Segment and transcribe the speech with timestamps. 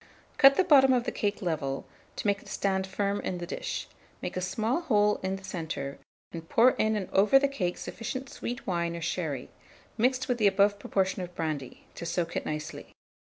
[0.39, 3.87] Cut the bottom of the cake level, to make it stand firm in the dish;
[4.19, 5.99] make a small hole in the centre,
[6.31, 9.51] and pour in and over the cake sufficient sweet wine or sherry,
[9.99, 12.95] mixed with the above proportion of brandy, to soak it nicely.